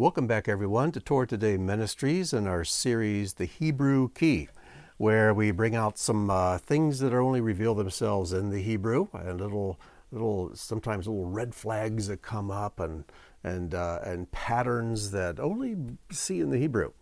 Welcome 0.00 0.26
back, 0.26 0.48
everyone, 0.48 0.92
to 0.92 1.00
Torah 1.00 1.26
Today 1.26 1.58
Ministries 1.58 2.32
and 2.32 2.48
our 2.48 2.64
series, 2.64 3.34
The 3.34 3.44
Hebrew 3.44 4.08
Key, 4.08 4.48
where 4.96 5.34
we 5.34 5.50
bring 5.50 5.76
out 5.76 5.98
some 5.98 6.30
uh, 6.30 6.56
things 6.56 7.00
that 7.00 7.12
only 7.12 7.42
reveal 7.42 7.74
themselves 7.74 8.32
in 8.32 8.48
the 8.48 8.62
Hebrew 8.62 9.08
and 9.12 9.38
little, 9.38 9.78
little, 10.10 10.52
sometimes 10.54 11.06
little 11.06 11.26
red 11.26 11.54
flags 11.54 12.06
that 12.06 12.22
come 12.22 12.50
up 12.50 12.80
and 12.80 13.04
and 13.44 13.74
uh, 13.74 13.98
and 14.02 14.32
patterns 14.32 15.10
that 15.10 15.38
only 15.38 15.76
see 16.10 16.40
in 16.40 16.48
the 16.48 16.56
Hebrew. 16.56 16.92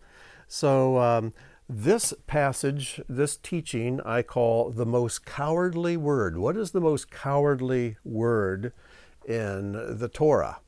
So 0.49 0.97
um, 0.97 1.33
this 1.69 2.13
passage, 2.27 2.99
this 3.07 3.37
teaching, 3.37 4.01
I 4.01 4.23
call 4.23 4.71
the 4.71 4.85
most 4.85 5.25
cowardly 5.25 5.95
word. 5.95 6.37
What 6.37 6.57
is 6.57 6.71
the 6.71 6.81
most 6.81 7.09
cowardly 7.09 7.95
word 8.03 8.73
in 9.25 9.71
the 9.71 10.09
Torah? 10.09 10.59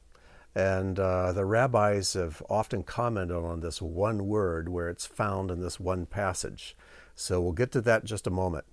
And 0.54 1.00
uh, 1.00 1.32
the 1.32 1.46
rabbis 1.46 2.14
have 2.14 2.44
often 2.50 2.84
commented 2.84 3.38
on 3.38 3.62
this 3.62 3.82
one 3.82 4.28
word 4.28 4.68
where 4.70 4.90
it's 4.90 5.06
found 5.06 5.50
in 5.50 5.62
this 5.62 5.80
one 5.80 6.06
passage. 6.06 6.76
So 7.16 7.42
we'll 7.42 7.54
get 7.54 7.72
to 7.74 7.82
that 7.82 8.02
in 8.02 8.08
just 8.08 8.28
a 8.28 8.32
moment. 8.32 8.66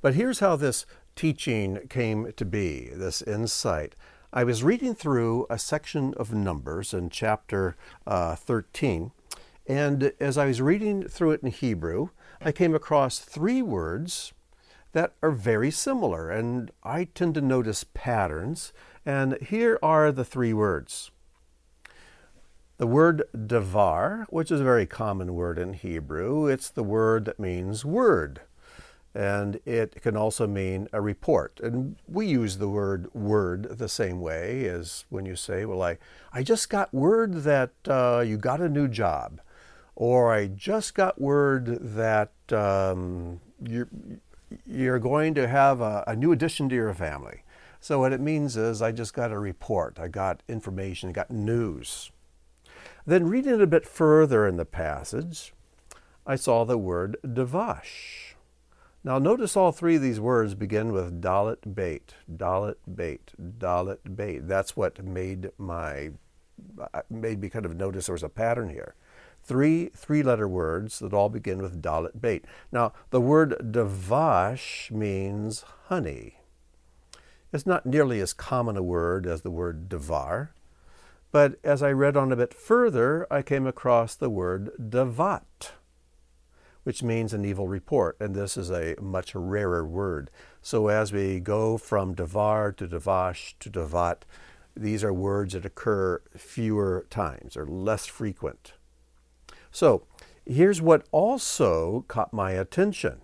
But 0.00 0.14
here's 0.14 0.40
how 0.40 0.56
this 0.56 0.86
teaching 1.14 1.86
came 1.88 2.32
to 2.32 2.44
be, 2.44 2.88
this 2.92 3.22
insight. 3.22 3.94
I 4.32 4.44
was 4.44 4.64
reading 4.64 4.94
through 4.94 5.46
a 5.50 5.58
section 5.58 6.14
of 6.14 6.32
Numbers 6.32 6.94
in 6.94 7.10
chapter 7.10 7.76
uh, 8.06 8.34
13, 8.34 9.12
and 9.66 10.12
as 10.18 10.38
I 10.38 10.46
was 10.46 10.62
reading 10.62 11.06
through 11.06 11.32
it 11.32 11.42
in 11.42 11.50
Hebrew, 11.50 12.08
I 12.40 12.50
came 12.50 12.74
across 12.74 13.18
three 13.18 13.62
words 13.62 14.32
that 14.92 15.14
are 15.22 15.30
very 15.30 15.70
similar, 15.70 16.30
and 16.30 16.70
I 16.82 17.04
tend 17.04 17.34
to 17.34 17.40
notice 17.40 17.84
patterns 17.94 18.72
and 19.04 19.40
here 19.42 19.78
are 19.82 20.12
the 20.12 20.24
three 20.24 20.52
words. 20.52 21.10
The 22.78 22.86
word 22.86 23.22
davar, 23.34 24.26
which 24.30 24.50
is 24.50 24.60
a 24.60 24.64
very 24.64 24.86
common 24.86 25.34
word 25.34 25.58
in 25.58 25.72
Hebrew, 25.72 26.46
it's 26.46 26.70
the 26.70 26.82
word 26.82 27.24
that 27.26 27.38
means 27.38 27.84
word. 27.84 28.40
And 29.14 29.60
it 29.66 30.00
can 30.00 30.16
also 30.16 30.46
mean 30.46 30.88
a 30.92 31.00
report. 31.00 31.60
And 31.62 31.96
we 32.08 32.26
use 32.26 32.56
the 32.56 32.68
word 32.68 33.12
word 33.12 33.78
the 33.78 33.88
same 33.88 34.20
way 34.20 34.66
as 34.66 35.04
when 35.10 35.26
you 35.26 35.36
say, 35.36 35.66
Well, 35.66 35.82
I, 35.82 35.98
I 36.32 36.42
just 36.42 36.70
got 36.70 36.94
word 36.94 37.42
that 37.42 37.72
uh, 37.86 38.24
you 38.26 38.38
got 38.38 38.62
a 38.62 38.70
new 38.70 38.88
job. 38.88 39.40
Or 39.94 40.32
I 40.32 40.46
just 40.46 40.94
got 40.94 41.20
word 41.20 41.66
that 41.94 42.32
um, 42.50 43.40
you're, 43.62 43.88
you're 44.66 44.98
going 44.98 45.34
to 45.34 45.48
have 45.48 45.80
a, 45.80 46.04
a 46.06 46.16
new 46.16 46.32
addition 46.32 46.68
to 46.68 46.74
your 46.74 46.94
family. 46.94 47.42
So 47.80 48.00
what 48.00 48.12
it 48.12 48.20
means 48.20 48.56
is 48.56 48.80
I 48.80 48.92
just 48.92 49.14
got 49.14 49.32
a 49.32 49.38
report, 49.38 49.98
I 49.98 50.08
got 50.08 50.42
information, 50.48 51.08
I 51.08 51.12
got 51.12 51.30
news. 51.30 52.12
Then 53.04 53.28
reading 53.28 53.54
it 53.54 53.60
a 53.60 53.66
bit 53.66 53.86
further 53.86 54.46
in 54.46 54.56
the 54.56 54.64
passage, 54.64 55.52
I 56.24 56.36
saw 56.36 56.64
the 56.64 56.78
word 56.78 57.16
devash. 57.24 58.34
Now 59.02 59.18
notice 59.18 59.56
all 59.56 59.72
three 59.72 59.96
of 59.96 60.02
these 60.02 60.20
words 60.20 60.54
begin 60.54 60.92
with 60.92 61.20
dalet 61.20 61.74
bait, 61.74 62.14
dalet 62.32 62.76
bait, 62.94 63.32
dalet 63.58 63.98
bait. 64.14 64.46
That's 64.46 64.76
what 64.76 65.04
made 65.04 65.50
my 65.58 66.12
uh, 66.94 67.02
made 67.10 67.40
me 67.40 67.48
kind 67.48 67.66
of 67.66 67.74
notice 67.74 68.06
there 68.06 68.12
was 68.12 68.22
a 68.22 68.28
pattern 68.28 68.68
here. 68.68 68.94
Three 69.44 69.90
three-letter 69.94 70.46
words 70.46 70.98
that 71.00 71.12
all 71.12 71.28
begin 71.28 71.60
with 71.60 71.82
dalet 71.82 72.20
bait. 72.20 72.44
Now 72.70 72.92
the 73.10 73.20
word 73.20 73.72
devash 73.72 74.90
means 74.90 75.64
honey. 75.88 76.38
It's 77.52 77.66
not 77.66 77.84
nearly 77.84 78.20
as 78.20 78.32
common 78.32 78.76
a 78.76 78.82
word 78.82 79.26
as 79.26 79.42
the 79.42 79.50
word 79.50 79.88
devar, 79.88 80.52
but 81.32 81.58
as 81.64 81.82
I 81.82 81.92
read 81.92 82.16
on 82.16 82.30
a 82.30 82.36
bit 82.36 82.54
further, 82.54 83.26
I 83.30 83.42
came 83.42 83.66
across 83.66 84.14
the 84.14 84.30
word 84.30 84.70
devat, 84.78 85.72
which 86.84 87.02
means 87.02 87.34
an 87.34 87.44
evil 87.44 87.68
report, 87.68 88.16
and 88.20 88.34
this 88.34 88.56
is 88.56 88.70
a 88.70 88.94
much 89.00 89.34
rarer 89.34 89.84
word. 89.84 90.30
So 90.62 90.88
as 90.88 91.12
we 91.12 91.40
go 91.40 91.76
from 91.78 92.14
devar 92.14 92.72
to 92.72 92.86
devash 92.86 93.54
to 93.60 93.70
devat, 93.70 94.22
these 94.76 95.02
are 95.04 95.12
words 95.12 95.52
that 95.54 95.66
occur 95.66 96.22
fewer 96.36 97.06
times 97.10 97.56
or 97.56 97.66
less 97.66 98.06
frequent. 98.06 98.74
So 99.72 100.06
here's 100.46 100.80
what 100.80 101.06
also 101.10 102.04
caught 102.06 102.32
my 102.32 102.52
attention 102.52 103.20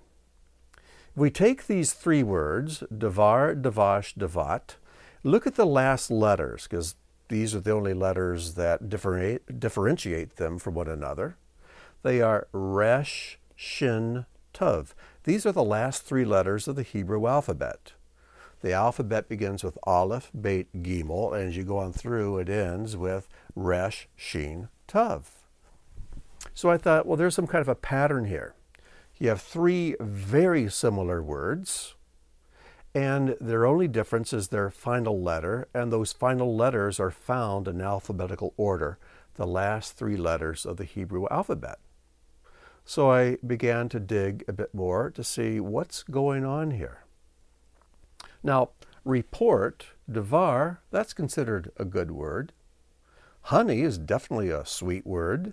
we 1.19 1.31
take 1.31 1.67
these 1.67 1.95
three 1.95 2.23
words, 2.23 2.85
Devar, 2.97 3.55
Devash, 3.57 4.15
Devat, 4.15 4.77
look 5.25 5.49
at 5.49 5.57
the 5.57 5.67
last 5.67 6.13
letters, 6.13 6.69
because 6.69 6.95
these 7.29 7.57
are 7.57 7.61
the 7.61 7.73
only 7.73 7.93
letters 7.93 8.55
that 8.55 8.89
differentiate 8.89 10.37
them 10.37 10.61
from 10.61 10.75
one 10.75 10.87
another. 10.87 11.37
They 12.05 12.23
are 12.23 12.47
Resh, 12.53 13.39
Shin, 13.57 14.27
Tov. 14.55 14.95
These 15.25 15.45
are 15.45 15.51
the 15.51 15.65
last 15.65 16.05
three 16.05 16.25
letters 16.25 16.69
of 16.69 16.77
the 16.77 16.85
Hebrew 16.85 17.27
alphabet. 17.27 17.95
The 18.61 18.73
alphabet 18.73 19.29
begins 19.29 19.65
with 19.65 19.77
Aleph, 19.83 20.31
Beit, 20.41 20.85
Gimel, 20.85 21.37
and 21.37 21.49
as 21.49 21.57
you 21.57 21.65
go 21.65 21.79
on 21.79 21.93
through, 21.93 22.39
it 22.39 22.49
ends 22.49 22.97
with 22.97 23.29
Resh, 23.57 24.09
Shin, 24.15 24.69
Tov. 24.87 25.38
So 26.59 26.69
I 26.73 26.77
thought, 26.77 27.07
well, 27.07 27.17
there's 27.17 27.37
some 27.37 27.47
kind 27.47 27.63
of 27.63 27.69
a 27.69 27.77
pattern 27.77 28.25
here. 28.25 28.53
You 29.17 29.29
have 29.29 29.41
three 29.41 29.95
very 30.01 30.69
similar 30.69 31.23
words, 31.23 31.95
and 32.93 33.37
their 33.41 33.65
only 33.65 33.87
difference 33.87 34.33
is 34.33 34.49
their 34.49 34.69
final 34.69 35.23
letter, 35.23 35.69
and 35.73 35.93
those 35.93 36.13
final 36.13 36.57
letters 36.57 36.99
are 36.99 37.13
found 37.13 37.69
in 37.69 37.81
alphabetical 37.81 38.55
order, 38.57 38.99
the 39.37 39.47
last 39.47 39.93
three 39.93 40.17
letters 40.17 40.67
of 40.67 40.79
the 40.79 40.85
Hebrew 40.85 41.29
alphabet. 41.31 41.79
So 42.85 43.09
I 43.09 43.37
began 43.47 43.89
to 43.91 44.01
dig 44.01 44.45
a 44.49 44.53
bit 44.53 44.75
more 44.75 45.13
to 45.13 45.23
see 45.23 45.61
what's 45.61 46.03
going 46.03 46.45
on 46.45 46.73
here. 46.73 47.05
Now, 48.43 48.71
report, 49.05 49.87
devar, 50.11 50.81
that's 50.91 51.13
considered 51.13 51.71
a 51.77 51.85
good 51.85 52.11
word. 52.11 52.53
Honey 53.43 53.83
is 53.83 53.97
definitely 53.97 54.51
a 54.51 54.67
sweet 54.67 55.07
word. 55.07 55.53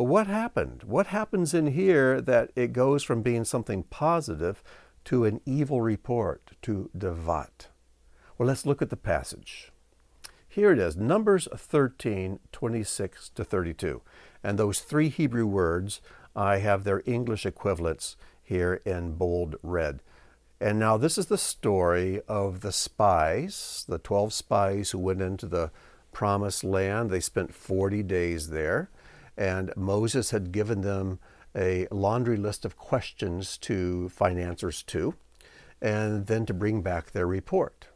Well, 0.00 0.06
what 0.06 0.28
happened? 0.28 0.84
What 0.84 1.08
happens 1.08 1.52
in 1.52 1.66
here 1.72 2.22
that 2.22 2.52
it 2.56 2.72
goes 2.72 3.02
from 3.02 3.20
being 3.20 3.44
something 3.44 3.82
positive 3.82 4.62
to 5.04 5.26
an 5.26 5.42
evil 5.44 5.82
report, 5.82 6.52
to 6.62 6.88
devat? 6.96 7.66
Well, 8.38 8.48
let's 8.48 8.64
look 8.64 8.80
at 8.80 8.88
the 8.88 8.96
passage. 8.96 9.70
Here 10.48 10.72
it 10.72 10.78
is, 10.78 10.96
Numbers 10.96 11.48
13, 11.54 12.38
26 12.50 13.28
to 13.28 13.44
32. 13.44 14.00
And 14.42 14.58
those 14.58 14.80
three 14.80 15.10
Hebrew 15.10 15.44
words, 15.44 16.00
I 16.34 16.60
have 16.60 16.84
their 16.84 17.02
English 17.04 17.44
equivalents 17.44 18.16
here 18.42 18.80
in 18.86 19.16
bold 19.16 19.56
red. 19.62 20.00
And 20.62 20.78
now 20.78 20.96
this 20.96 21.18
is 21.18 21.26
the 21.26 21.36
story 21.36 22.22
of 22.26 22.62
the 22.62 22.72
spies, 22.72 23.84
the 23.86 23.98
12 23.98 24.32
spies 24.32 24.92
who 24.92 24.98
went 24.98 25.20
into 25.20 25.44
the 25.44 25.70
promised 26.10 26.64
land. 26.64 27.10
They 27.10 27.20
spent 27.20 27.52
40 27.52 28.02
days 28.02 28.48
there. 28.48 28.88
And 29.36 29.72
Moses 29.76 30.30
had 30.30 30.52
given 30.52 30.82
them 30.82 31.18
a 31.54 31.86
laundry 31.90 32.36
list 32.36 32.64
of 32.64 32.76
questions 32.76 33.58
to 33.58 34.08
find 34.10 34.38
answers 34.38 34.82
to, 34.84 35.14
and 35.80 36.26
then 36.26 36.46
to 36.46 36.54
bring 36.54 36.82
back 36.82 37.10
their 37.10 37.26
report. 37.26 37.88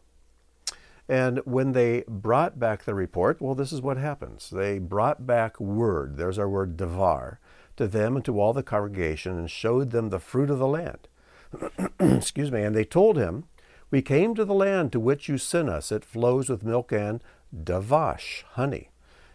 And 1.09 1.39
when 1.45 1.73
they 1.73 2.05
brought 2.09 2.59
back 2.59 2.85
the 2.85 2.95
report, 2.95 3.41
well, 3.41 3.55
this 3.55 3.73
is 3.73 3.83
what 3.83 3.99
happens. 3.99 4.49
They 4.51 4.79
brought 4.79 5.27
back 5.27 5.61
word, 5.61 6.17
there's 6.17 6.39
our 6.39 6.49
word 6.49 6.77
devar, 6.77 7.41
to 7.77 7.87
them 7.87 8.17
and 8.17 8.25
to 8.25 8.41
all 8.41 8.53
the 8.53 8.63
congregation 8.63 9.37
and 9.37 9.51
showed 9.51 9.91
them 9.91 10.09
the 10.09 10.19
fruit 10.19 10.49
of 10.49 10.59
the 10.59 10.67
land. 10.67 11.09
Excuse 12.01 12.51
me. 12.51 12.63
And 12.63 12.75
they 12.75 12.85
told 12.85 13.17
him, 13.17 13.45
We 13.91 14.01
came 14.01 14.35
to 14.35 14.45
the 14.45 14.55
land 14.55 14.93
to 14.93 15.01
which 15.01 15.29
you 15.29 15.39
sent 15.39 15.69
us. 15.69 15.93
It 15.93 16.05
flows 16.05 16.49
with 16.49 16.65
milk 16.65 16.93
and 16.93 17.23
davash, 17.55 18.45
honey. 18.53 18.91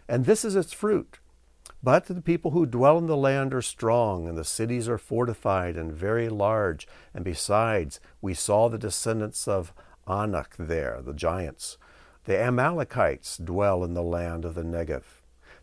And 0.08 0.24
this 0.24 0.44
is 0.44 0.56
its 0.56 0.72
fruit. 0.72 1.20
But 1.82 2.06
the 2.06 2.20
people 2.20 2.50
who 2.50 2.66
dwell 2.66 2.98
in 2.98 3.06
the 3.06 3.16
land 3.16 3.54
are 3.54 3.62
strong, 3.62 4.28
and 4.28 4.36
the 4.36 4.44
cities 4.44 4.88
are 4.88 4.98
fortified 4.98 5.76
and 5.76 5.92
very 5.92 6.28
large. 6.28 6.86
And 7.14 7.24
besides, 7.24 8.00
we 8.20 8.34
saw 8.34 8.68
the 8.68 8.78
descendants 8.78 9.48
of 9.48 9.72
Anak 10.06 10.56
there, 10.58 11.00
the 11.02 11.14
giants. 11.14 11.78
The 12.24 12.38
Amalekites 12.38 13.38
dwell 13.38 13.82
in 13.82 13.94
the 13.94 14.02
land 14.02 14.44
of 14.44 14.54
the 14.54 14.62
Negev. 14.62 15.04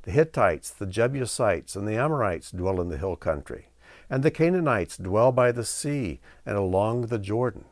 The 0.04 0.12
Hittites, 0.12 0.72
the 0.72 0.88
Jebusites, 0.88 1.76
and 1.76 1.88
the 1.88 1.98
Amorites 1.98 2.50
dwell 2.50 2.82
in 2.82 2.90
the 2.90 2.98
hill 2.98 3.16
country. 3.16 3.68
And 4.10 4.24
the 4.24 4.32
Canaanites 4.32 4.98
dwell 4.98 5.32
by 5.32 5.52
the 5.52 5.66
sea 5.66 6.20
and 6.46 6.58
along 6.58 7.08
the 7.08 7.20
Jordan. 7.20 7.66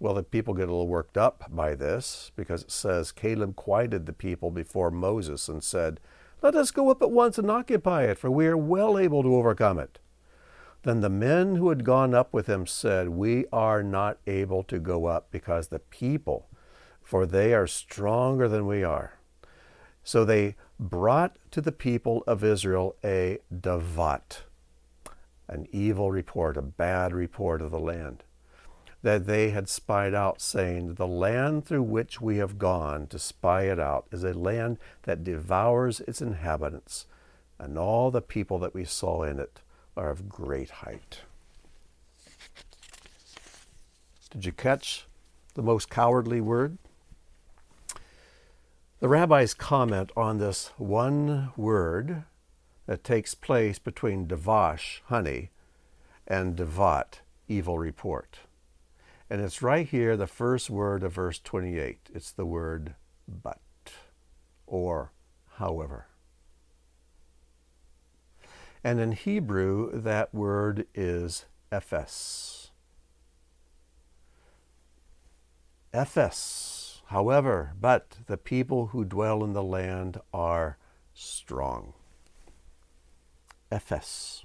Well, 0.00 0.14
the 0.14 0.24
people 0.24 0.52
get 0.52 0.68
a 0.68 0.72
little 0.72 0.88
worked 0.88 1.16
up 1.16 1.44
by 1.48 1.76
this 1.76 2.32
because 2.34 2.62
it 2.62 2.72
says 2.72 3.12
Caleb 3.12 3.54
quieted 3.54 4.04
the 4.04 4.12
people 4.12 4.50
before 4.50 4.90
Moses 4.90 5.48
and 5.48 5.62
said, 5.62 6.00
let 6.42 6.54
us 6.56 6.70
go 6.70 6.90
up 6.90 7.00
at 7.02 7.10
once 7.10 7.38
and 7.38 7.50
occupy 7.50 8.02
it, 8.04 8.18
for 8.18 8.30
we 8.30 8.46
are 8.46 8.56
well 8.56 8.98
able 8.98 9.22
to 9.22 9.34
overcome 9.36 9.78
it. 9.78 9.98
Then 10.82 11.00
the 11.00 11.08
men 11.08 11.56
who 11.56 11.68
had 11.68 11.84
gone 11.84 12.12
up 12.12 12.32
with 12.32 12.48
him 12.48 12.66
said, 12.66 13.10
We 13.10 13.46
are 13.52 13.82
not 13.82 14.18
able 14.26 14.64
to 14.64 14.80
go 14.80 15.06
up 15.06 15.28
because 15.30 15.68
the 15.68 15.78
people, 15.78 16.48
for 17.00 17.24
they 17.24 17.54
are 17.54 17.68
stronger 17.68 18.48
than 18.48 18.66
we 18.66 18.82
are. 18.82 19.14
So 20.02 20.24
they 20.24 20.56
brought 20.80 21.36
to 21.52 21.60
the 21.60 21.70
people 21.70 22.24
of 22.26 22.42
Israel 22.42 22.96
a 23.04 23.38
davat, 23.54 24.42
an 25.46 25.68
evil 25.70 26.10
report, 26.10 26.56
a 26.56 26.62
bad 26.62 27.12
report 27.12 27.62
of 27.62 27.70
the 27.70 27.78
land 27.78 28.24
that 29.02 29.26
they 29.26 29.50
had 29.50 29.68
spied 29.68 30.14
out, 30.14 30.40
saying, 30.40 30.94
The 30.94 31.06
land 31.06 31.66
through 31.66 31.82
which 31.82 32.20
we 32.20 32.36
have 32.36 32.58
gone 32.58 33.06
to 33.08 33.18
spy 33.18 33.62
it 33.62 33.78
out 33.78 34.06
is 34.12 34.22
a 34.22 34.32
land 34.32 34.78
that 35.02 35.24
devours 35.24 36.00
its 36.00 36.22
inhabitants, 36.22 37.06
and 37.58 37.76
all 37.76 38.10
the 38.10 38.22
people 38.22 38.58
that 38.60 38.74
we 38.74 38.84
saw 38.84 39.24
in 39.24 39.40
it 39.40 39.60
are 39.96 40.10
of 40.10 40.28
great 40.28 40.70
height. 40.70 41.20
Did 44.30 44.46
you 44.46 44.52
catch 44.52 45.06
the 45.54 45.62
most 45.62 45.90
cowardly 45.90 46.40
word? 46.40 46.78
The 49.00 49.08
rabbis 49.08 49.52
comment 49.52 50.12
on 50.16 50.38
this 50.38 50.70
one 50.78 51.50
word 51.56 52.22
that 52.86 53.02
takes 53.02 53.34
place 53.34 53.78
between 53.80 54.28
Devash, 54.28 55.00
honey, 55.06 55.50
and 56.26 56.56
davat, 56.56 57.20
evil 57.48 57.78
report. 57.78 58.38
And 59.32 59.40
it's 59.40 59.62
right 59.62 59.88
here, 59.88 60.14
the 60.14 60.26
first 60.26 60.68
word 60.68 61.02
of 61.02 61.14
verse 61.14 61.38
28. 61.38 62.10
It's 62.12 62.32
the 62.32 62.44
word 62.44 62.96
but 63.26 63.62
or 64.66 65.12
however. 65.54 66.08
And 68.84 69.00
in 69.00 69.12
Hebrew, 69.12 69.90
that 69.98 70.34
word 70.34 70.86
is 70.94 71.46
ephes. 71.72 72.72
Ephes, 75.94 77.00
however, 77.06 77.72
but 77.80 78.18
the 78.26 78.36
people 78.36 78.88
who 78.88 79.02
dwell 79.02 79.42
in 79.42 79.54
the 79.54 79.62
land 79.62 80.20
are 80.34 80.76
strong. 81.14 81.94
Ephes. 83.70 84.44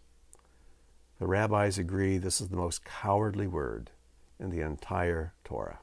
The 1.20 1.28
rabbis 1.28 1.78
agree 1.78 2.18
this 2.18 2.40
is 2.40 2.48
the 2.48 2.56
most 2.56 2.86
cowardly 2.86 3.48
word 3.48 3.92
in 4.40 4.50
the 4.50 4.62
entire 4.62 5.34
Torah. 5.44 5.80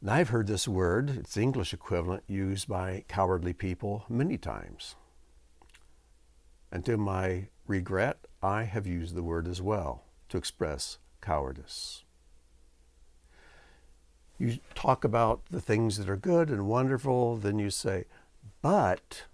And 0.00 0.10
I've 0.10 0.28
heard 0.28 0.46
this 0.46 0.68
word, 0.68 1.10
its 1.10 1.36
English 1.36 1.72
equivalent, 1.72 2.22
used 2.26 2.68
by 2.68 3.04
cowardly 3.08 3.52
people 3.52 4.04
many 4.08 4.38
times. 4.38 4.94
And 6.70 6.84
to 6.84 6.96
my 6.96 7.48
regret, 7.66 8.26
I 8.42 8.64
have 8.64 8.86
used 8.86 9.14
the 9.14 9.22
word 9.22 9.48
as 9.48 9.62
well 9.62 10.04
to 10.28 10.36
express 10.36 10.98
cowardice. 11.20 12.04
You 14.38 14.58
talk 14.74 15.02
about 15.02 15.40
the 15.50 15.60
things 15.60 15.96
that 15.96 16.08
are 16.08 16.16
good 16.16 16.50
and 16.50 16.66
wonderful, 16.66 17.36
then 17.36 17.58
you 17.58 17.70
say, 17.70 18.04
but 18.60 19.24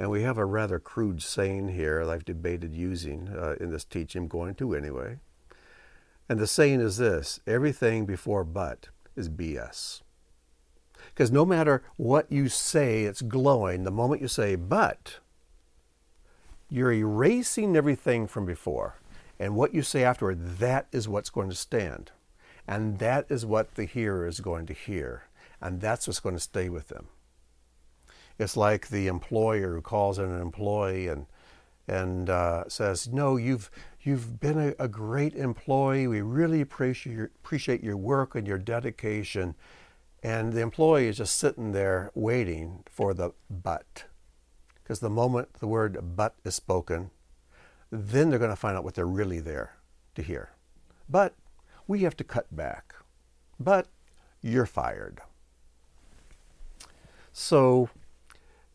and 0.00 0.10
we 0.10 0.22
have 0.22 0.38
a 0.38 0.46
rather 0.46 0.78
crude 0.78 1.20
saying 1.20 1.68
here 1.68 2.06
that 2.06 2.10
I've 2.10 2.24
debated 2.24 2.74
using 2.74 3.28
uh, 3.28 3.56
in 3.60 3.70
this 3.70 3.84
teaching, 3.84 4.22
I'm 4.22 4.28
going 4.28 4.54
to 4.54 4.74
anyway. 4.74 5.18
And 6.26 6.38
the 6.38 6.46
saying 6.46 6.80
is 6.80 6.96
this 6.96 7.38
everything 7.46 8.06
before 8.06 8.42
but 8.42 8.88
is 9.14 9.28
BS. 9.28 10.00
Because 11.08 11.30
no 11.30 11.44
matter 11.44 11.82
what 11.98 12.32
you 12.32 12.48
say, 12.48 13.02
it's 13.02 13.20
glowing. 13.20 13.84
The 13.84 13.90
moment 13.90 14.22
you 14.22 14.28
say 14.28 14.54
but, 14.54 15.18
you're 16.70 16.92
erasing 16.92 17.76
everything 17.76 18.26
from 18.26 18.46
before. 18.46 18.96
And 19.38 19.54
what 19.54 19.74
you 19.74 19.82
say 19.82 20.02
afterward, 20.02 20.56
that 20.60 20.86
is 20.92 21.08
what's 21.08 21.28
going 21.28 21.50
to 21.50 21.54
stand. 21.54 22.10
And 22.66 23.00
that 23.00 23.26
is 23.28 23.44
what 23.44 23.74
the 23.74 23.84
hearer 23.84 24.26
is 24.26 24.40
going 24.40 24.64
to 24.64 24.72
hear. 24.72 25.24
And 25.60 25.82
that's 25.82 26.06
what's 26.06 26.20
going 26.20 26.36
to 26.36 26.40
stay 26.40 26.70
with 26.70 26.88
them. 26.88 27.08
It's 28.40 28.56
like 28.56 28.88
the 28.88 29.06
employer 29.06 29.74
who 29.74 29.82
calls 29.82 30.18
in 30.18 30.24
an 30.24 30.40
employee 30.40 31.08
and 31.08 31.26
and 31.86 32.30
uh, 32.30 32.64
says, 32.68 33.08
"No, 33.08 33.36
you've 33.36 33.70
you've 34.00 34.40
been 34.40 34.58
a, 34.58 34.74
a, 34.82 34.88
great 34.88 35.34
employee. 35.34 36.06
We 36.06 36.22
really 36.22 36.62
appreciate 36.62 37.14
your, 37.14 37.30
appreciate 37.44 37.84
your 37.84 37.98
work 37.98 38.34
and 38.34 38.46
your 38.46 38.56
dedication." 38.56 39.56
And 40.22 40.54
the 40.54 40.62
employee 40.62 41.08
is 41.08 41.18
just 41.18 41.38
sitting 41.38 41.72
there 41.72 42.10
waiting 42.14 42.84
for 42.86 43.12
the 43.12 43.32
but, 43.50 44.04
because 44.82 45.00
the 45.00 45.10
moment 45.10 45.54
the 45.54 45.66
word 45.66 45.98
"but" 46.16 46.34
is 46.42 46.54
spoken, 46.54 47.10
then 47.90 48.30
they're 48.30 48.38
going 48.38 48.50
to 48.50 48.56
find 48.56 48.74
out 48.74 48.84
what 48.84 48.94
they're 48.94 49.04
really 49.04 49.40
there 49.40 49.74
to 50.14 50.22
hear. 50.22 50.50
But 51.10 51.34
we 51.86 52.00
have 52.00 52.16
to 52.16 52.24
cut 52.24 52.54
back. 52.54 52.94
But 53.58 53.88
you're 54.40 54.64
fired. 54.64 55.20
So 57.32 57.90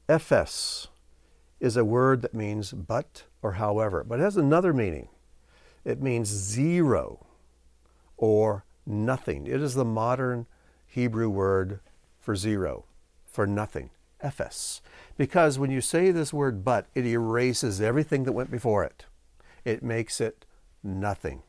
Ephes 0.08 0.88
is 1.60 1.78
a 1.78 1.86
word 1.86 2.22
that 2.22 2.34
means 2.34 2.72
but 2.72 3.24
or 3.42 3.54
however, 3.54 4.04
but 4.04 4.20
it 4.20 4.24
has 4.24 4.38
another 4.38 4.74
meaning. 4.74 5.10
It 5.84 6.02
means 6.02 6.28
zero 6.28 7.26
or 8.18 8.66
nothing. 8.86 9.48
It 9.48 9.62
is 9.62 9.74
the 9.74 9.86
modern 9.86 10.46
Hebrew 10.86 11.30
word 11.30 11.80
for 12.20 12.36
zero, 12.36 12.86
for 13.26 13.48
nothing. 13.48 13.90
Ephes. 14.22 14.82
Because 15.18 15.60
when 15.60 15.72
you 15.72 15.82
say 15.82 16.12
this 16.12 16.34
word 16.34 16.64
but, 16.64 16.88
it 16.96 17.06
erases 17.06 17.82
everything 17.82 18.24
that 18.24 18.32
went 18.32 18.50
before 18.50 18.84
it. 18.84 19.06
It 19.64 19.84
makes 19.84 20.20
it 20.20 20.46
nothing. 20.84 21.44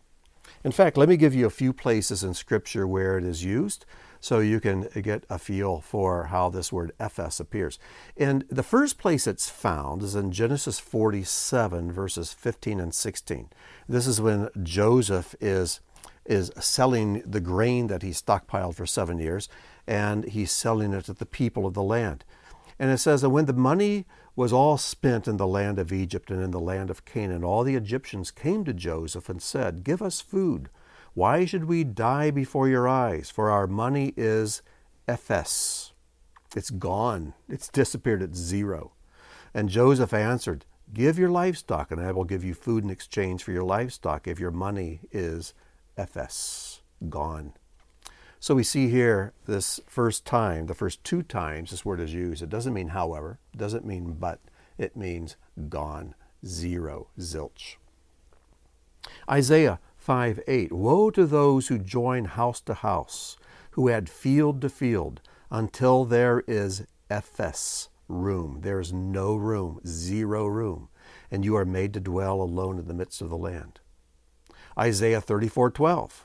In 0.64 0.72
fact, 0.72 0.96
let 0.96 1.08
me 1.08 1.16
give 1.16 1.34
you 1.34 1.46
a 1.46 1.50
few 1.50 1.72
places 1.72 2.22
in 2.22 2.34
Scripture 2.34 2.86
where 2.86 3.18
it 3.18 3.24
is 3.24 3.44
used 3.44 3.86
so 4.20 4.38
you 4.38 4.60
can 4.60 4.88
get 5.02 5.24
a 5.28 5.38
feel 5.38 5.80
for 5.80 6.24
how 6.24 6.48
this 6.48 6.72
word 6.72 6.92
ephes 6.98 7.40
appears. 7.40 7.78
And 8.16 8.44
the 8.48 8.62
first 8.62 8.98
place 8.98 9.26
it's 9.26 9.48
found 9.48 10.02
is 10.02 10.14
in 10.14 10.32
Genesis 10.32 10.78
47, 10.78 11.92
verses 11.92 12.32
15 12.32 12.80
and 12.80 12.94
16. 12.94 13.50
This 13.88 14.06
is 14.06 14.20
when 14.20 14.48
Joseph 14.62 15.34
is 15.40 15.80
is 16.24 16.50
selling 16.58 17.22
the 17.24 17.40
grain 17.40 17.86
that 17.86 18.02
he 18.02 18.10
stockpiled 18.10 18.74
for 18.74 18.84
seven 18.84 19.18
years, 19.20 19.48
and 19.86 20.24
he's 20.24 20.50
selling 20.50 20.92
it 20.92 21.04
to 21.04 21.12
the 21.12 21.24
people 21.24 21.66
of 21.66 21.74
the 21.74 21.82
land. 21.82 22.24
And 22.80 22.90
it 22.90 22.98
says 22.98 23.22
that 23.22 23.30
when 23.30 23.46
the 23.46 23.52
money 23.52 24.06
was 24.34 24.52
all 24.52 24.76
spent 24.76 25.26
in 25.26 25.38
the 25.38 25.46
land 25.46 25.78
of 25.78 25.92
Egypt 25.92 26.30
and 26.30 26.42
in 26.42 26.50
the 26.50 26.60
land 26.60 26.90
of 26.90 27.04
Canaan, 27.04 27.42
all 27.42 27.64
the 27.64 27.74
Egyptians 27.74 28.30
came 28.30 28.64
to 28.64 28.74
Joseph 28.74 29.28
and 29.28 29.40
said, 29.40 29.84
Give 29.84 30.02
us 30.02 30.20
food 30.20 30.68
why 31.16 31.46
should 31.46 31.64
we 31.64 31.82
die 31.82 32.30
before 32.30 32.68
your 32.68 32.86
eyes? 32.86 33.30
For 33.30 33.50
our 33.50 33.66
money 33.66 34.12
is 34.18 34.60
ephes. 35.08 35.94
It's 36.54 36.68
gone. 36.68 37.32
It's 37.48 37.70
disappeared. 37.70 38.20
It's 38.20 38.38
zero. 38.38 38.92
And 39.54 39.70
Joseph 39.70 40.12
answered, 40.12 40.66
Give 40.92 41.18
your 41.18 41.30
livestock, 41.30 41.90
and 41.90 42.02
I 42.02 42.12
will 42.12 42.24
give 42.24 42.44
you 42.44 42.52
food 42.52 42.84
in 42.84 42.90
exchange 42.90 43.42
for 43.42 43.52
your 43.52 43.64
livestock 43.64 44.28
if 44.28 44.38
your 44.38 44.50
money 44.50 45.00
is 45.10 45.54
ephes, 45.96 46.82
gone. 47.08 47.54
So 48.38 48.54
we 48.54 48.62
see 48.62 48.90
here 48.90 49.32
this 49.46 49.80
first 49.86 50.26
time, 50.26 50.66
the 50.66 50.74
first 50.74 51.02
two 51.02 51.22
times 51.22 51.70
this 51.70 51.82
word 51.82 51.98
is 51.98 52.12
used. 52.12 52.42
It 52.42 52.50
doesn't 52.50 52.74
mean 52.74 52.88
however, 52.88 53.38
doesn't 53.56 53.86
mean 53.86 54.16
but, 54.20 54.40
it 54.76 54.98
means 54.98 55.36
gone, 55.70 56.14
zero, 56.44 57.08
zilch. 57.18 57.76
Isaiah 59.30 59.80
5 60.06 60.38
8 60.46 60.72
Woe 60.72 61.10
to 61.10 61.26
those 61.26 61.66
who 61.66 61.80
join 61.80 62.26
house 62.26 62.60
to 62.60 62.74
house, 62.74 63.36
who 63.72 63.90
add 63.90 64.08
field 64.08 64.60
to 64.60 64.68
field, 64.68 65.20
until 65.50 66.04
there 66.04 66.44
is 66.46 66.86
ephes 67.10 67.88
room. 68.06 68.60
There 68.60 68.78
is 68.78 68.92
no 68.92 69.34
room, 69.34 69.80
zero 69.84 70.46
room, 70.46 70.90
and 71.28 71.44
you 71.44 71.56
are 71.56 71.64
made 71.64 71.92
to 71.94 71.98
dwell 71.98 72.40
alone 72.40 72.78
in 72.78 72.86
the 72.86 72.94
midst 72.94 73.20
of 73.20 73.30
the 73.30 73.36
land. 73.36 73.80
Isaiah 74.78 75.20
34 75.20 75.72
12 75.72 76.24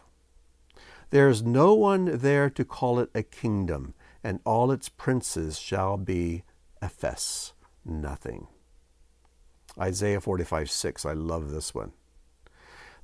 There 1.09 1.27
is 1.27 1.41
no 1.41 1.73
one 1.73 2.19
there 2.19 2.51
to 2.51 2.63
call 2.63 2.99
it 2.99 3.09
a 3.15 3.23
kingdom, 3.23 3.95
and 4.23 4.41
all 4.45 4.71
its 4.71 4.89
princes 4.89 5.57
shall 5.57 5.97
be 5.97 6.43
ephes, 6.83 7.53
nothing. 7.83 8.45
Isaiah 9.79 10.21
45 10.21 10.69
6, 10.69 11.03
I 11.03 11.13
love 11.13 11.49
this 11.49 11.73
one 11.73 11.93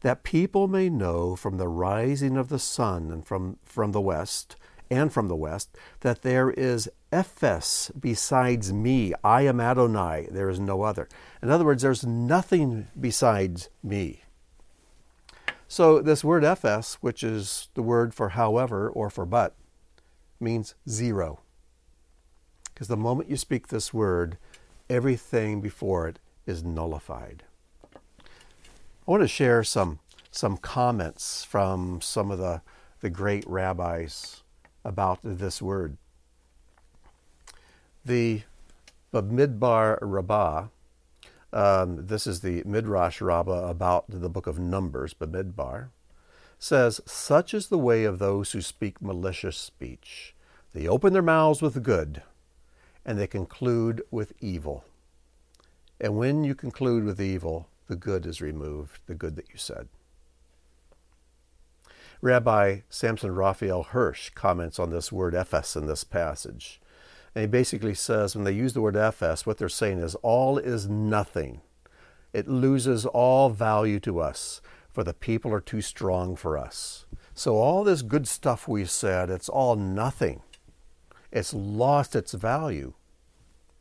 that 0.01 0.24
people 0.24 0.68
may 0.68 0.89
know 0.89 1.36
from 1.36 1.58
the 1.58 1.68
rising 1.68 2.38
of 2.38 2.50
the 2.50 2.60
sun 2.60 3.12
and 3.12 3.25
from, 3.25 3.58
from 3.63 3.92
the 3.92 4.01
west 4.01 4.56
and 4.89 5.12
from 5.12 5.27
the 5.27 5.36
west 5.36 5.75
that 6.01 6.22
there 6.22 6.51
is 6.51 6.89
ephes 7.12 7.92
besides 8.00 8.72
me. 8.72 9.13
I 9.24 9.42
am 9.44 9.60
Adonai, 9.60 10.27
there 10.32 10.50
is 10.50 10.60
no 10.60 10.84
other. 10.84 11.08
In 11.42 11.50
other 11.50 11.66
words, 11.66 11.84
there's 11.84 12.06
nothing 12.06 12.88
besides 13.00 13.70
me. 13.84 14.22
So, 15.68 16.01
this 16.01 16.24
word 16.24 16.46
ephes, 16.46 16.96
which 17.01 17.24
is 17.24 17.68
the 17.74 17.82
word 17.82 18.13
for 18.13 18.30
however 18.30 18.89
or 18.89 19.10
for 19.10 19.25
but, 19.25 19.56
means 20.39 20.75
zero. 20.88 21.42
Because 22.74 22.88
the 22.88 22.96
moment 22.96 23.30
you 23.30 23.36
speak 23.36 23.68
this 23.68 23.94
word, 23.94 24.38
everything 24.89 25.60
before 25.60 26.08
it 26.08 26.20
is 26.46 26.63
nullified. 26.63 27.44
I 29.08 29.12
want 29.12 29.24
to 29.24 29.28
share 29.30 29.64
some, 29.64 30.00
some 30.32 30.58
comments 30.58 31.46
from 31.46 32.02
some 32.02 32.30
of 32.30 32.40
the, 32.40 32.62
the 33.00 33.10
great 33.10 33.48
rabbis 33.48 34.44
about 34.84 35.20
this 35.24 35.62
word. 35.62 35.96
The 38.04 38.42
Bamidbar 39.14 40.00
Rabbah, 40.02 40.68
um, 41.54 42.06
this 42.08 42.28
is 42.28 42.42
the 42.42 42.64
Midrash 42.66 43.22
Rabbah 43.22 43.70
about 43.70 44.04
the 44.10 44.28
book 44.28 44.46
of 44.46 44.60
Numbers, 44.60 45.14
Bamidbar, 45.14 45.88
says, 46.60 47.00
Such 47.06 47.54
is 47.54 47.70
the 47.70 47.78
way 47.78 48.04
of 48.04 48.20
those 48.20 48.52
who 48.52 48.62
speak 48.62 49.02
malicious 49.02 49.56
speech. 49.56 50.36
They 50.74 50.86
open 50.86 51.14
their 51.14 51.22
mouths 51.22 51.62
with 51.62 51.82
good, 51.82 52.24
and 53.06 53.18
they 53.18 53.28
conclude 53.28 54.02
with 54.12 54.34
evil. 54.42 54.84
And 55.98 56.18
when 56.18 56.44
you 56.44 56.54
conclude 56.54 57.06
with 57.06 57.22
evil, 57.22 57.70
the 57.88 57.96
good 57.96 58.25
is 58.25 58.41
removed, 58.41 59.00
the 59.08 59.15
good 59.15 59.36
that 59.36 59.50
you 59.50 59.58
said. 59.58 59.88
Rabbi 62.22 62.79
Samson 62.89 63.36
Raphael 63.36 63.84
Hirsch 63.84 64.29
comments 64.32 64.79
on 64.79 64.89
this 64.89 65.12
word 65.12 65.36
ephes 65.36 65.75
in 65.75 65.86
this 65.86 66.03
passage. 66.03 66.82
And 67.36 67.44
he 67.44 67.48
basically 67.48 67.94
says 67.94 68.36
when 68.36 68.44
they 68.44 68.51
use 68.51 68.74
the 68.74 68.82
word 68.82 68.98
ephes, 68.98 69.46
what 69.46 69.58
they're 69.58 69.70
saying 69.70 70.00
is 70.00 70.15
all 70.15 70.58
is 70.58 70.88
nothing. 70.88 71.62
It 72.34 72.48
loses 72.48 73.06
all 73.06 73.50
value 73.50 74.00
to 74.01 74.20
us, 74.20 74.62
for 74.89 75.03
the 75.03 75.13
people 75.13 75.53
are 75.53 75.62
too 75.62 75.82
strong 75.82 76.36
for 76.36 76.58
us. 76.58 77.06
So 77.36 77.58
all 77.58 77.84
this 77.84 78.01
good 78.01 78.27
stuff 78.27 78.67
we 78.67 78.86
said, 78.86 79.29
it's 79.29 79.50
all 79.50 79.75
nothing. 79.75 80.41
It's 81.32 81.53
lost 81.53 82.15
its 82.15 82.34
value 82.34 82.94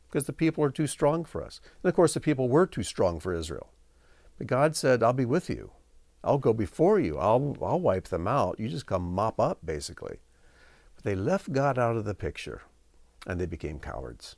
because 0.07 0.27
the 0.27 0.33
people 0.33 0.63
are 0.63 0.69
too 0.69 0.87
strong 0.87 1.25
for 1.25 1.43
us. 1.43 1.59
And 1.81 1.89
of 1.89 1.95
course, 1.95 2.13
the 2.13 2.19
people 2.19 2.49
were 2.49 2.67
too 2.67 2.83
strong 2.83 3.19
for 3.19 3.33
Israel. 3.33 3.71
But 4.37 4.47
God 4.47 4.75
said, 4.75 5.01
I'll 5.01 5.13
be 5.13 5.25
with 5.25 5.49
you. 5.49 5.71
I'll 6.23 6.37
go 6.37 6.53
before 6.53 6.99
you. 6.99 7.17
I'll, 7.17 7.55
I'll 7.61 7.79
wipe 7.79 8.09
them 8.09 8.27
out. 8.27 8.59
You 8.59 8.67
just 8.67 8.85
come 8.85 9.13
mop 9.13 9.39
up, 9.39 9.59
basically. 9.65 10.17
But 10.95 11.05
they 11.05 11.15
left 11.15 11.53
God 11.53 11.79
out 11.79 11.95
of 11.95 12.05
the 12.05 12.13
picture 12.13 12.61
and 13.25 13.39
they 13.39 13.45
became 13.45 13.79
cowards. 13.79 14.35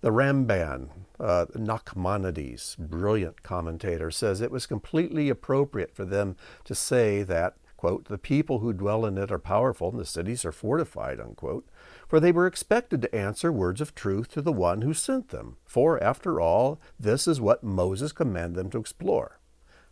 The 0.00 0.10
Ramban, 0.10 0.88
uh, 1.18 1.46
Nachmanides, 1.54 2.78
brilliant 2.78 3.42
commentator, 3.42 4.10
says 4.10 4.40
it 4.40 4.50
was 4.50 4.64
completely 4.64 5.28
appropriate 5.28 5.94
for 5.94 6.06
them 6.06 6.36
to 6.64 6.74
say 6.74 7.22
that, 7.24 7.56
quote, 7.76 8.06
the 8.06 8.16
people 8.16 8.60
who 8.60 8.72
dwell 8.72 9.04
in 9.04 9.18
it 9.18 9.30
are 9.30 9.38
powerful 9.38 9.90
and 9.90 10.00
the 10.00 10.06
cities 10.06 10.44
are 10.46 10.52
fortified, 10.52 11.20
unquote, 11.20 11.68
for 12.10 12.18
they 12.18 12.32
were 12.32 12.48
expected 12.48 13.00
to 13.00 13.14
answer 13.14 13.52
words 13.52 13.80
of 13.80 13.94
truth 13.94 14.32
to 14.32 14.42
the 14.42 14.52
one 14.52 14.82
who 14.82 14.92
sent 14.92 15.28
them. 15.28 15.56
For, 15.64 16.02
after 16.02 16.40
all, 16.40 16.80
this 16.98 17.28
is 17.28 17.40
what 17.40 17.62
Moses 17.62 18.10
commanded 18.10 18.56
them 18.56 18.70
to 18.70 18.80
explore. 18.80 19.38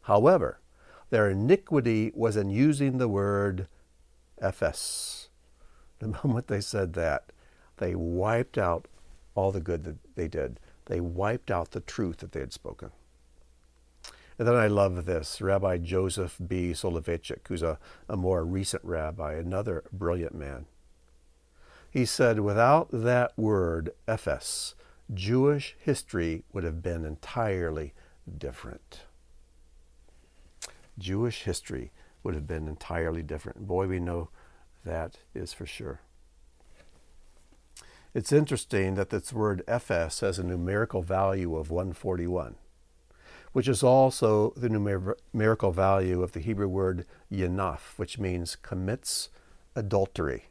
However, 0.03 0.59
their 1.11 1.31
iniquity 1.31 2.11
was 2.17 2.37
in 2.37 2.51
using 2.51 2.99
the 2.99 3.07
word 3.07 3.69
ephes. 4.43 5.29
The 6.01 6.09
moment 6.25 6.49
they 6.49 6.61
said 6.61 6.95
that, 6.95 7.31
they 7.77 7.95
wiped 7.95 8.59
out 8.59 8.89
all 9.37 9.53
the 9.53 9.61
good 9.61 9.85
that 9.85 10.17
they 10.17 10.27
did. 10.27 10.59
They 10.87 11.01
wiped 11.01 11.53
out 11.53 11.71
the 11.71 11.79
truth 11.79 12.17
that 12.17 12.33
they 12.33 12.41
had 12.41 12.53
spoken. 12.53 12.91
And 14.41 14.49
then 14.49 14.57
I 14.57 14.67
love 14.67 15.05
this 15.05 15.41
Rabbi 15.41 15.79
Joseph 15.79 16.37
B. 16.45 16.73
Soloveitchik, 16.73 17.47
who's 17.47 17.63
a, 17.63 17.79
a 18.09 18.17
more 18.17 18.45
recent 18.45 18.85
rabbi, 18.85 19.35
another 19.35 19.85
brilliant 19.93 20.35
man. 20.35 20.67
He 21.91 22.05
said, 22.05 22.41
without 22.41 22.89
that 22.93 23.33
word, 23.37 23.91
ephes, 24.07 24.75
Jewish 25.13 25.75
history 25.79 26.45
would 26.53 26.65
have 26.65 26.83
been 26.83 27.05
entirely 27.05 27.95
different. 28.37 29.01
Jewish 30.99 31.45
history 31.45 31.93
would 32.23 32.35
have 32.35 32.47
been 32.47 32.69
entirely 32.69 33.23
different. 33.23 33.67
Boy, 33.67 33.87
we 33.87 34.01
know 34.01 34.29
that 34.85 35.19
is 35.35 35.53
for 35.53 35.65
sure. 35.65 36.01
It's 38.15 38.33
interesting 38.33 38.95
that 38.97 39.11
this 39.11 39.33
word 39.33 39.63
ephes 39.67 40.21
has 40.21 40.39
a 40.39 40.45
numerical 40.45 41.03
value 41.03 41.57
of 41.57 41.71
141, 41.71 42.57
which 43.53 43.69
is 43.69 43.83
also 43.83 44.53
the 44.57 44.69
numerical 44.69 45.73
value 45.73 46.23
of 46.23 46.33
the 46.33 46.41
Hebrew 46.41 46.69
word 46.69 47.07
yanaf, 47.33 47.97
which 47.97 48.19
means 48.19 48.57
commits 48.57 49.29
adultery. 49.75 50.49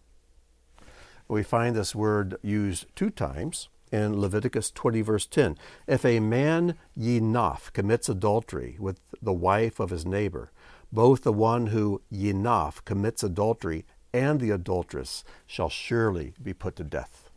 We 1.27 1.43
find 1.43 1.75
this 1.75 1.93
word 1.93 2.37
used 2.41 2.85
two 2.95 3.09
times 3.09 3.69
in 3.91 4.19
Leviticus 4.19 4.71
20, 4.71 5.01
verse 5.01 5.25
10. 5.25 5.57
If 5.87 6.05
a 6.05 6.19
man 6.19 6.77
yinaf 6.97 7.73
commits 7.73 8.09
adultery 8.09 8.77
with 8.79 8.99
the 9.21 9.33
wife 9.33 9.79
of 9.79 9.89
his 9.89 10.05
neighbor, 10.05 10.51
both 10.91 11.23
the 11.23 11.33
one 11.33 11.67
who 11.67 12.01
yinaf 12.11 12.83
commits 12.85 13.23
adultery 13.23 13.85
and 14.13 14.39
the 14.39 14.51
adulteress 14.51 15.23
shall 15.45 15.69
surely 15.69 16.33
be 16.41 16.53
put 16.53 16.75
to 16.77 16.83
death. 16.83 17.29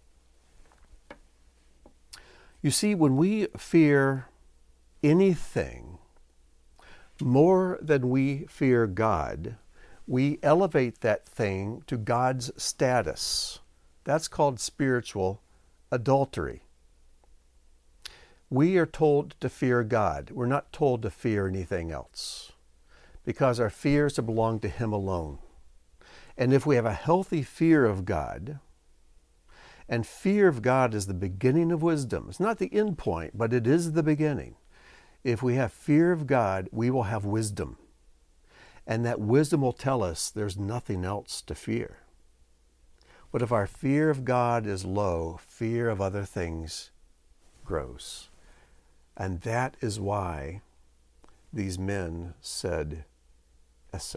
You 2.62 2.70
see, 2.70 2.94
when 2.94 3.16
we 3.16 3.46
fear 3.56 4.26
anything 5.02 5.98
more 7.20 7.78
than 7.80 8.10
we 8.10 8.46
fear 8.48 8.86
God, 8.86 9.56
we 10.06 10.38
elevate 10.42 11.00
that 11.00 11.26
thing 11.26 11.82
to 11.86 11.96
God's 11.96 12.50
status. 12.56 13.60
That's 14.10 14.26
called 14.26 14.58
spiritual 14.58 15.40
adultery. 15.92 16.62
We 18.50 18.76
are 18.76 18.84
told 18.84 19.36
to 19.38 19.48
fear 19.48 19.84
God. 19.84 20.32
We're 20.32 20.46
not 20.46 20.72
told 20.72 21.02
to 21.02 21.10
fear 21.10 21.46
anything 21.46 21.92
else 21.92 22.50
because 23.24 23.60
our 23.60 23.70
fears 23.70 24.18
belong 24.18 24.58
to 24.60 24.68
Him 24.68 24.92
alone. 24.92 25.38
And 26.36 26.52
if 26.52 26.66
we 26.66 26.74
have 26.74 26.86
a 26.86 26.92
healthy 26.92 27.44
fear 27.44 27.84
of 27.84 28.04
God, 28.04 28.58
and 29.88 30.04
fear 30.04 30.48
of 30.48 30.60
God 30.60 30.92
is 30.92 31.06
the 31.06 31.14
beginning 31.14 31.70
of 31.70 31.80
wisdom, 31.80 32.26
it's 32.30 32.40
not 32.40 32.58
the 32.58 32.74
end 32.74 32.98
point, 32.98 33.38
but 33.38 33.52
it 33.52 33.64
is 33.64 33.92
the 33.92 34.02
beginning. 34.02 34.56
If 35.22 35.40
we 35.40 35.54
have 35.54 35.72
fear 35.72 36.10
of 36.10 36.26
God, 36.26 36.68
we 36.72 36.90
will 36.90 37.04
have 37.04 37.24
wisdom. 37.24 37.76
And 38.88 39.06
that 39.06 39.20
wisdom 39.20 39.60
will 39.60 39.72
tell 39.72 40.02
us 40.02 40.30
there's 40.30 40.58
nothing 40.58 41.04
else 41.04 41.40
to 41.42 41.54
fear. 41.54 41.98
But 43.32 43.42
if 43.42 43.52
our 43.52 43.66
fear 43.66 44.10
of 44.10 44.24
God 44.24 44.66
is 44.66 44.84
low, 44.84 45.38
fear 45.46 45.88
of 45.88 46.00
other 46.00 46.24
things 46.24 46.90
grows. 47.64 48.28
And 49.16 49.42
that 49.42 49.76
is 49.80 50.00
why 50.00 50.62
these 51.52 51.78
men 51.78 52.34
said, 52.40 53.04
Ephes. 53.92 54.16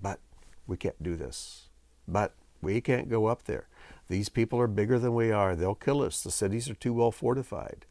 But 0.00 0.20
we 0.66 0.76
can't 0.76 1.02
do 1.02 1.16
this. 1.16 1.68
But 2.08 2.34
we 2.60 2.80
can't 2.80 3.08
go 3.08 3.26
up 3.26 3.44
there. 3.44 3.68
These 4.08 4.28
people 4.28 4.60
are 4.60 4.68
bigger 4.68 4.98
than 4.98 5.14
we 5.14 5.30
are. 5.30 5.54
They'll 5.54 5.74
kill 5.74 6.02
us. 6.02 6.22
The 6.22 6.30
cities 6.30 6.68
are 6.70 6.74
too 6.74 6.94
well 6.94 7.10
fortified. 7.10 7.86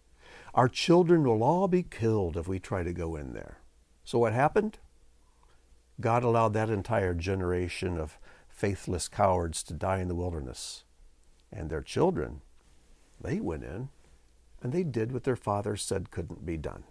Our 0.54 0.70
children 0.70 1.24
will 1.24 1.44
all 1.44 1.68
be 1.68 1.84
killed 1.84 2.38
if 2.38 2.48
we 2.48 2.60
try 2.60 2.84
to 2.84 2.94
go 2.94 3.16
in 3.16 3.34
there. 3.34 3.60
So 4.04 4.20
what 4.20 4.34
happened? 4.34 4.80
God 6.00 6.24
allowed 6.24 6.54
that 6.54 6.70
entire 6.70 7.14
generation 7.14 7.98
of 7.98 8.18
faithless 8.56 9.08
cowards 9.08 9.62
to 9.64 9.74
die 9.74 10.00
in 10.00 10.08
the 10.08 10.16
wilderness. 10.16 10.84
And 11.52 11.70
their 11.70 11.82
children, 11.82 12.42
they 13.22 13.40
went 13.40 13.64
in 13.64 13.90
and 14.62 14.74
they 14.74 14.84
did 14.84 15.12
what 15.12 15.26
their 15.26 15.36
father 15.36 15.76
said 15.76 16.10
couldn't 16.10 16.46
be 16.46 16.58
done. 16.58 16.86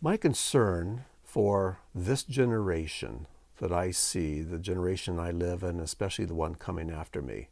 My 0.00 0.16
concern 0.16 1.04
for 1.22 1.80
this 1.94 2.22
generation 2.22 3.26
that 3.58 3.72
I 3.72 3.90
see, 3.90 4.42
the 4.42 4.58
generation 4.58 5.18
I 5.18 5.30
live 5.30 5.62
in, 5.62 5.80
especially 5.80 6.26
the 6.26 6.34
one 6.34 6.54
coming 6.54 6.90
after 6.90 7.22
me, 7.22 7.48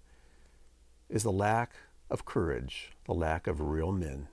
is 1.09 1.23
the 1.23 1.33
lack 1.33 1.73
of 2.11 2.25
courage, 2.25 2.93
the 3.07 3.15
lack 3.15 3.47
of 3.47 3.61
real 3.61 3.93
men. 3.93 4.29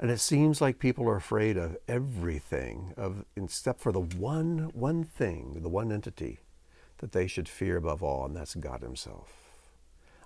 And 0.00 0.10
it 0.10 0.20
seems 0.20 0.60
like 0.60 0.78
people 0.78 1.08
are 1.08 1.16
afraid 1.16 1.56
of 1.56 1.76
everything, 1.88 2.94
of 2.96 3.24
except 3.34 3.80
for 3.80 3.90
the 3.90 4.00
one 4.00 4.70
one 4.72 5.04
thing, 5.04 5.58
the 5.62 5.68
one 5.68 5.90
entity 5.90 6.40
that 6.98 7.12
they 7.12 7.26
should 7.26 7.48
fear 7.48 7.76
above 7.76 8.02
all, 8.02 8.26
and 8.26 8.36
that's 8.36 8.54
God 8.54 8.82
Himself. 8.82 9.32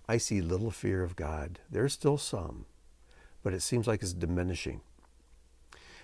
I 0.07 0.19
see 0.19 0.43
little 0.43 0.71
fear 0.71 1.03
of 1.03 1.17
God. 1.17 1.59
There's 1.71 1.95
still 1.95 2.19
some, 2.19 2.67
but 3.43 3.55
it 3.55 3.61
seems 3.61 3.87
like 3.87 4.03
it's 4.03 4.13
diminishing. 4.13 4.83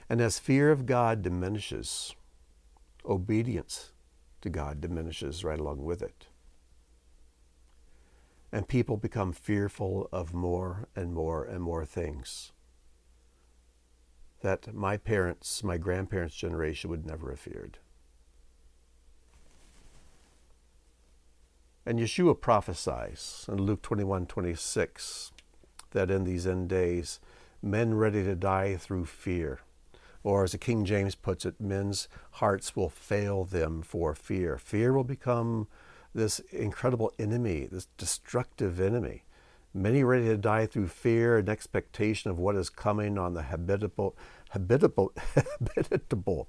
And 0.09 0.21
as 0.23 0.39
fear 0.39 0.71
of 0.71 0.87
God 0.87 1.21
diminishes, 1.21 2.15
obedience 3.05 3.93
to 4.41 4.49
God 4.49 4.81
diminishes 4.81 5.45
right 5.45 5.59
along 5.59 5.85
with 5.85 6.01
it. 6.01 6.29
And 8.51 8.67
people 8.67 8.97
become 8.97 9.33
fearful 9.33 10.09
of 10.11 10.33
more 10.33 10.89
and 10.97 11.13
more 11.13 11.45
and 11.45 11.63
more 11.63 11.85
things 11.85 12.53
that 14.43 14.75
my 14.75 14.97
parents, 14.97 15.65
my 15.65 15.79
grandparents' 15.79 16.37
generation 16.37 16.91
would 16.91 17.07
never 17.07 17.31
have 17.31 17.41
feared. 17.41 17.79
And 21.87 21.99
Yeshua 21.99 22.39
prophesies 22.41 23.47
in 23.49 23.63
Luke 23.63 23.83
21 23.83 24.27
26 24.27 25.33
that 25.93 26.11
in 26.11 26.25
these 26.25 26.47
end 26.47 26.69
days, 26.69 27.19
men 27.63 27.95
ready 27.95 28.23
to 28.25 28.35
die 28.37 28.77
through 28.77 29.07
fear 29.07 29.61
Or, 30.23 30.45
as 30.45 30.53
the 30.53 30.59
King 30.59 30.85
James 30.85 31.15
puts 31.15 31.47
it, 31.47 31.61
men's 31.61 32.09
hearts 32.33 32.77
will 32.77 32.91
fail 32.91 33.45
them 33.45 33.83
for 33.83 34.15
fear. 34.15 34.59
Fear 34.59 34.93
will 34.93 35.05
become 35.05 35.69
this 36.15 36.41
incredible 36.51 37.13
enemy, 37.19 37.67
this 37.71 37.89
destructive 37.97 38.81
enemy. 38.81 39.25
Many 39.75 40.03
ready 40.03 40.27
to 40.27 40.37
die 40.37 40.67
through 40.67 40.89
fear 40.89 41.39
and 41.39 41.49
expectation 41.49 42.31
of 42.31 42.39
what 42.39 42.57
is 42.57 42.71
coming 42.71 43.19
on 43.19 43.35
the 43.35 43.43
habitable, 43.43 44.17
habitable, 44.51 45.13
habitable, 45.35 46.49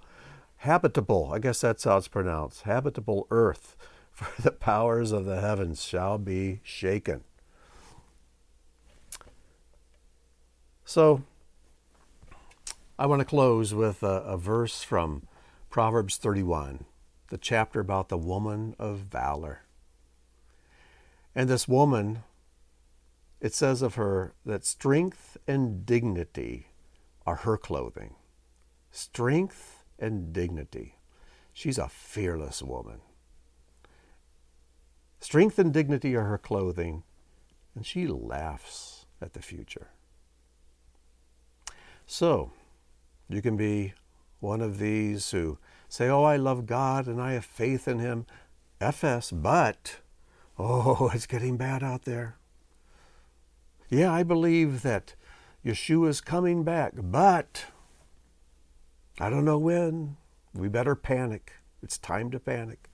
habitable, 0.57 1.31
I 1.33 1.39
guess 1.39 1.61
that's 1.61 1.83
how 1.83 1.97
it's 1.97 2.07
pronounced, 2.07 2.61
habitable 2.61 3.27
earth, 3.29 3.75
for 4.11 4.41
the 4.41 4.51
powers 4.51 5.11
of 5.11 5.25
the 5.25 5.39
heavens 5.41 5.83
shall 5.83 6.17
be 6.17 6.59
shaken. 6.63 7.23
So, 10.85 11.23
I 12.97 13.05
want 13.05 13.19
to 13.19 13.25
close 13.25 13.73
with 13.73 14.01
a, 14.01 14.23
a 14.23 14.37
verse 14.37 14.81
from 14.81 15.27
Proverbs 15.69 16.17
31, 16.17 16.85
the 17.29 17.37
chapter 17.37 17.79
about 17.79 18.09
the 18.09 18.17
woman 18.17 18.75
of 18.79 18.99
valor. 18.99 19.61
And 21.35 21.47
this 21.47 21.67
woman, 21.67 22.23
it 23.41 23.53
says 23.53 23.81
of 23.81 23.95
her 23.95 24.33
that 24.45 24.65
strength 24.65 25.37
and 25.47 25.85
dignity 25.85 26.67
are 27.25 27.37
her 27.37 27.57
clothing. 27.57 28.15
Strength 28.91 29.83
and 29.97 30.33
dignity. 30.33 30.97
She's 31.53 31.77
a 31.77 31.89
fearless 31.89 32.61
woman. 32.61 33.01
Strength 35.19 35.59
and 35.59 35.73
dignity 35.73 36.15
are 36.15 36.23
her 36.23 36.37
clothing, 36.37 37.03
and 37.75 37.85
she 37.85 38.07
laughs 38.07 39.05
at 39.21 39.33
the 39.33 39.41
future. 39.41 39.89
So, 42.05 42.51
you 43.27 43.41
can 43.41 43.57
be 43.57 43.93
one 44.39 44.61
of 44.61 44.79
these 44.79 45.29
who 45.31 45.59
say, 45.87 46.09
Oh, 46.09 46.23
I 46.23 46.37
love 46.37 46.65
God 46.65 47.05
and 47.05 47.21
I 47.21 47.33
have 47.33 47.45
faith 47.45 47.87
in 47.87 47.99
Him. 47.99 48.25
Ephes, 48.81 49.31
but, 49.31 49.97
oh, 50.57 51.11
it's 51.13 51.27
getting 51.27 51.57
bad 51.57 51.83
out 51.83 52.05
there. 52.05 52.38
Yeah, 53.89 54.11
I 54.11 54.23
believe 54.23 54.83
that 54.83 55.15
Yeshua 55.65 56.09
is 56.09 56.21
coming 56.21 56.63
back, 56.63 56.93
but 56.95 57.65
I 59.19 59.29
don't 59.29 59.45
know 59.45 59.57
when. 59.57 60.17
We 60.53 60.67
better 60.67 60.95
panic. 60.95 61.53
It's 61.81 61.97
time 61.97 62.31
to 62.31 62.39
panic. 62.39 62.89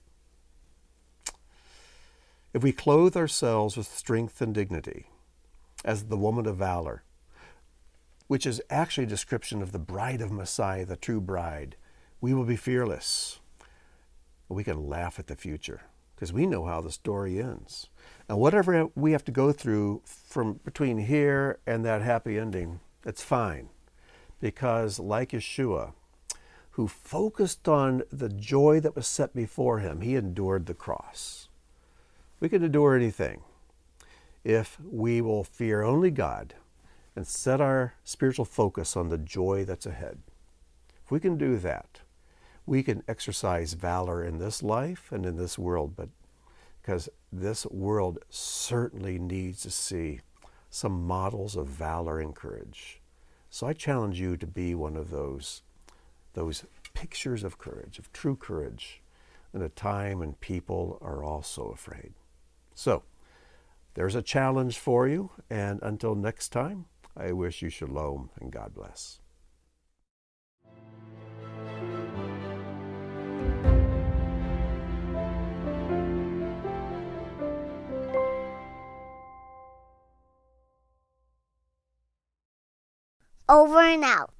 If 2.52 2.62
we 2.62 2.72
clothe 2.72 3.16
ourselves 3.16 3.76
with 3.76 3.86
strength 3.86 4.40
and 4.40 4.54
dignity, 4.54 5.10
as 5.84 6.04
the 6.04 6.16
woman 6.16 6.46
of 6.46 6.56
valor, 6.56 7.04
which 8.26 8.44
is 8.44 8.60
actually 8.68 9.04
a 9.04 9.08
description 9.08 9.62
of 9.62 9.72
the 9.72 9.78
bride 9.78 10.20
of 10.20 10.32
Messiah, 10.32 10.84
the 10.84 10.96
true 10.96 11.20
bride. 11.20 11.76
We 12.20 12.34
will 12.34 12.44
be 12.44 12.56
fearless. 12.56 13.38
We 14.48 14.64
can 14.64 14.88
laugh 14.88 15.18
at 15.18 15.28
the 15.28 15.36
future 15.36 15.82
because 16.14 16.32
we 16.32 16.46
know 16.46 16.64
how 16.64 16.80
the 16.80 16.90
story 16.90 17.40
ends. 17.40 17.88
And 18.28 18.38
whatever 18.38 18.88
we 18.94 19.12
have 19.12 19.24
to 19.26 19.32
go 19.32 19.52
through 19.52 20.02
from 20.04 20.54
between 20.64 20.98
here 20.98 21.58
and 21.66 21.84
that 21.84 22.02
happy 22.02 22.38
ending, 22.38 22.80
it's 23.04 23.22
fine. 23.22 23.68
Because, 24.40 24.98
like 24.98 25.30
Yeshua, 25.30 25.92
who 26.72 26.88
focused 26.88 27.68
on 27.68 28.02
the 28.12 28.28
joy 28.28 28.80
that 28.80 28.96
was 28.96 29.06
set 29.06 29.34
before 29.34 29.78
him, 29.78 30.00
he 30.00 30.16
endured 30.16 30.66
the 30.66 30.74
cross. 30.74 31.48
We 32.40 32.48
can 32.48 32.62
endure 32.62 32.94
anything 32.94 33.42
if 34.44 34.78
we 34.84 35.20
will 35.20 35.42
fear 35.42 35.82
only 35.82 36.10
God 36.10 36.54
and 37.14 37.26
set 37.26 37.60
our 37.60 37.94
spiritual 38.04 38.44
focus 38.44 38.96
on 38.96 39.08
the 39.08 39.18
joy 39.18 39.64
that's 39.64 39.86
ahead. 39.86 40.18
If 41.04 41.10
we 41.10 41.18
can 41.18 41.38
do 41.38 41.56
that, 41.58 42.00
we 42.66 42.82
can 42.82 43.02
exercise 43.08 43.72
valor 43.72 44.22
in 44.22 44.38
this 44.38 44.62
life 44.62 45.10
and 45.10 45.24
in 45.24 45.36
this 45.36 45.58
world, 45.58 45.94
but 45.96 46.08
because 46.82 47.08
this 47.40 47.66
world 47.66 48.18
certainly 48.28 49.18
needs 49.18 49.62
to 49.62 49.70
see 49.70 50.20
some 50.70 51.06
models 51.06 51.56
of 51.56 51.66
valor 51.66 52.20
and 52.20 52.34
courage. 52.34 53.00
So 53.50 53.66
I 53.66 53.72
challenge 53.72 54.20
you 54.20 54.36
to 54.36 54.46
be 54.46 54.74
one 54.74 54.96
of 54.96 55.10
those, 55.10 55.62
those 56.34 56.64
pictures 56.94 57.44
of 57.44 57.58
courage, 57.58 57.98
of 57.98 58.12
true 58.12 58.36
courage, 58.36 59.00
in 59.54 59.62
a 59.62 59.68
time 59.68 60.18
when 60.18 60.34
people 60.34 60.98
are 61.00 61.24
also 61.24 61.68
afraid. 61.68 62.12
So, 62.74 63.04
there's 63.94 64.14
a 64.14 64.20
challenge 64.22 64.78
for 64.78 65.08
you, 65.08 65.30
and 65.48 65.80
until 65.82 66.14
next 66.14 66.50
time, 66.50 66.84
I 67.16 67.32
wish 67.32 67.62
you 67.62 67.70
shalom 67.70 68.28
and 68.38 68.52
God 68.52 68.74
bless. 68.74 69.20
Over 83.48 83.78
and 83.78 84.02
out. 84.02 84.35